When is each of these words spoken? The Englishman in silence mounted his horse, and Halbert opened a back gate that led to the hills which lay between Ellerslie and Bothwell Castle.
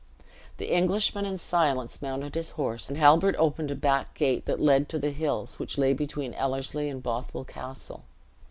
The 0.57 0.71
Englishman 0.73 1.25
in 1.27 1.37
silence 1.37 2.01
mounted 2.01 2.33
his 2.33 2.49
horse, 2.57 2.89
and 2.89 2.97
Halbert 2.97 3.35
opened 3.37 3.69
a 3.69 3.75
back 3.75 4.15
gate 4.15 4.45
that 4.45 4.59
led 4.59 4.89
to 4.89 4.97
the 4.97 5.11
hills 5.11 5.59
which 5.59 5.77
lay 5.77 5.93
between 5.93 6.33
Ellerslie 6.33 6.89
and 6.89 7.03
Bothwell 7.03 7.45
Castle. 7.45 8.03